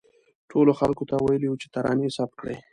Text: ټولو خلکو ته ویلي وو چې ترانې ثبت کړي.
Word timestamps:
ټولو 0.49 0.71
خلکو 0.79 1.03
ته 1.09 1.15
ویلي 1.17 1.47
وو 1.49 1.61
چې 1.61 1.67
ترانې 1.73 2.09
ثبت 2.17 2.35
کړي. 2.41 2.55